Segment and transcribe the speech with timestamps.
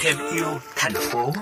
[0.00, 0.46] thêm yêu
[0.76, 1.32] thành phố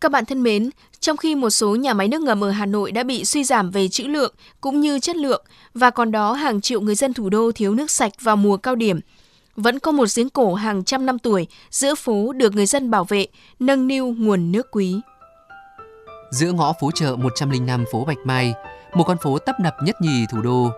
[0.00, 0.70] Các bạn thân mến,
[1.00, 3.70] trong khi một số nhà máy nước ngầm ở Hà Nội đã bị suy giảm
[3.70, 5.44] về trữ lượng cũng như chất lượng
[5.74, 8.74] và còn đó hàng triệu người dân thủ đô thiếu nước sạch vào mùa cao
[8.74, 9.00] điểm,
[9.56, 13.04] vẫn có một giếng cổ hàng trăm năm tuổi giữa phố được người dân bảo
[13.04, 13.26] vệ,
[13.58, 15.00] nâng niu nguồn nước quý.
[16.30, 18.54] Giữa ngõ phố chợ 105 phố Bạch Mai,
[18.98, 20.70] một con phố tấp nập nhất nhì thủ đô,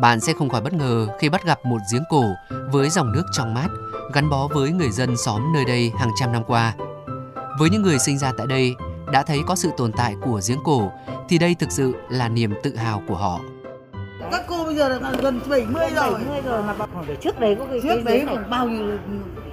[0.00, 2.24] bạn sẽ không khỏi bất ngờ khi bắt gặp một giếng cổ
[2.72, 3.68] với dòng nước trong mát,
[4.12, 6.72] gắn bó với người dân xóm nơi đây hàng trăm năm qua.
[7.58, 8.74] Với những người sinh ra tại đây,
[9.12, 10.92] đã thấy có sự tồn tại của giếng cổ,
[11.28, 13.40] thì đây thực sự là niềm tự hào của họ.
[14.32, 16.12] Các cô bây giờ là gần 70 rồi.
[16.12, 18.98] 70 rồi mà còn phải trước đấy có cái Trước đấy còn bao nhiêu,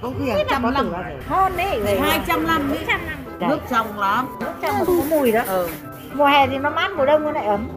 [0.02, 0.92] có khi hàng trăm năm.
[1.28, 2.00] hơn đấy.
[2.02, 2.80] 200 năm đấy.
[2.88, 3.00] 200
[3.40, 3.50] năm.
[3.50, 4.28] Nước trong lắm.
[4.40, 5.42] Nước trong có mùi đó.
[5.48, 5.70] Ừ.
[6.14, 7.68] Mùa hè thì nó mát, mùa đông nó lại ấm.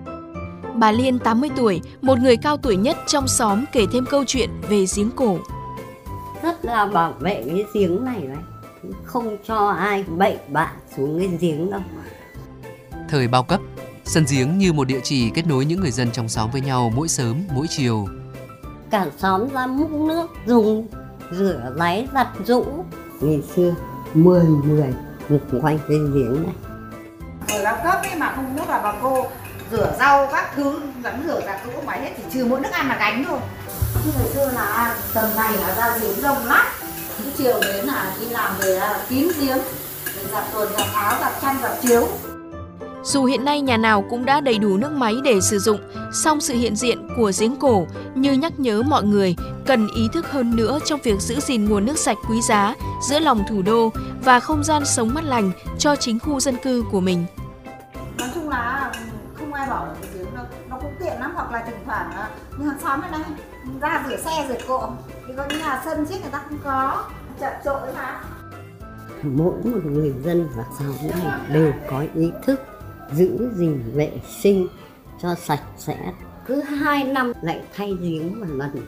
[0.80, 4.50] Bà Liên 80 tuổi, một người cao tuổi nhất trong xóm kể thêm câu chuyện
[4.68, 5.38] về giếng cổ.
[6.42, 8.38] rất là bảo vệ cái giếng này đấy
[9.04, 11.80] không cho ai bậy bạ xuống cái giếng đâu
[13.08, 13.60] Thời bao cấp,
[14.04, 16.92] sân giếng như một địa chỉ kết nối những người dân trong xóm với nhau
[16.96, 18.06] mỗi sớm, mỗi chiều.
[18.90, 20.86] cả xóm ra múc nước dùng
[21.30, 22.64] rửa ráy giặt rũ
[23.20, 23.74] ngày xưa
[24.14, 24.94] 10 người
[25.28, 26.54] ngục quanh cái giếng này
[27.48, 29.26] Thời bao cấp ấy mà không nước là bà cô
[29.70, 32.88] rửa rau các thứ gắn rửa giặt rũ máy hết chỉ trừ mỗi nước ăn
[32.88, 33.38] là gánh thôi.
[34.04, 36.66] Chứ ngày xưa là tầm này là ra giếng đông lắm.
[37.18, 39.58] Cái chiều đến là đi làm về là kín giếng.
[40.32, 42.08] Giặt quần, giặt áo, giặt chăn, giặt chiếu.
[43.04, 45.80] Dù hiện nay nhà nào cũng đã đầy đủ nước máy để sử dụng,
[46.12, 50.26] song sự hiện diện của giếng cổ như nhắc nhớ mọi người cần ý thức
[50.30, 52.74] hơn nữa trong việc giữ gìn nguồn nước sạch quý giá
[53.08, 53.92] giữa lòng thủ đô
[54.24, 57.26] và không gian sống mát lành cho chính khu dân cư của mình.
[58.18, 58.92] Nói chung là
[59.50, 62.10] không ai bảo là cái giếng nó Nó cũng tiện lắm, hoặc là thỉnh thoảng
[62.10, 63.20] là như hàng xóm ở đây
[63.80, 64.88] ra rửa xe, rửa cộ.
[65.26, 67.04] Thì có những nhà sân trước người ta không có,
[67.40, 68.20] chật trội mà.
[69.22, 71.12] Mỗi một người dân và xã hội
[71.48, 72.60] đều có ý thức
[73.12, 74.68] giữ gìn vệ sinh
[75.22, 76.12] cho sạch sẽ.
[76.46, 78.86] Cứ hai năm lại thay giếng một lần.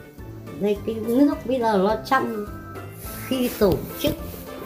[0.59, 2.45] Đây, cái nước bây giờ nó trong
[3.27, 4.13] khi tổ chức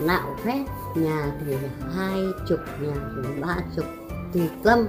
[0.01, 1.55] nạo vét nhà thì
[1.95, 3.85] hai chục, nhà thì ba chục,
[4.33, 4.87] tùy tâm.